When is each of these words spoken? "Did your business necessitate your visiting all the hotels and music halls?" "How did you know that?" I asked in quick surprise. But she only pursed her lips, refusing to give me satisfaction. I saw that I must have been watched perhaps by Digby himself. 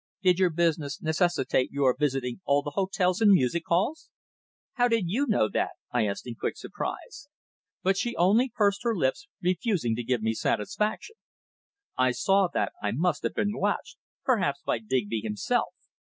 "Did 0.23 0.39
your 0.39 0.49
business 0.49 0.99
necessitate 0.99 1.69
your 1.71 1.95
visiting 1.95 2.41
all 2.43 2.63
the 2.63 2.71
hotels 2.71 3.21
and 3.21 3.29
music 3.29 3.61
halls?" 3.67 4.09
"How 4.73 4.87
did 4.87 5.03
you 5.07 5.27
know 5.27 5.47
that?" 5.49 5.73
I 5.91 6.07
asked 6.07 6.25
in 6.25 6.33
quick 6.33 6.57
surprise. 6.57 7.27
But 7.83 7.97
she 7.97 8.15
only 8.15 8.49
pursed 8.49 8.81
her 8.81 8.97
lips, 8.97 9.27
refusing 9.43 9.95
to 9.97 10.03
give 10.03 10.23
me 10.23 10.33
satisfaction. 10.33 11.17
I 11.99 12.13
saw 12.13 12.47
that 12.51 12.73
I 12.81 12.91
must 12.93 13.21
have 13.21 13.35
been 13.35 13.55
watched 13.55 13.97
perhaps 14.23 14.61
by 14.65 14.79
Digby 14.79 15.19
himself. 15.19 15.67